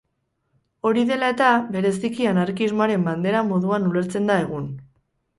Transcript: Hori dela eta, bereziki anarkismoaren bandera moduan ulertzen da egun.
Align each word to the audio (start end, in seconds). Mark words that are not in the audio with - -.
Hori 0.91 1.01
dela 1.09 1.27
eta, 1.33 1.49
bereziki 1.75 2.25
anarkismoaren 2.29 3.05
bandera 3.09 3.43
moduan 3.51 3.85
ulertzen 3.91 4.25
da 4.31 4.39
egun. 4.47 4.65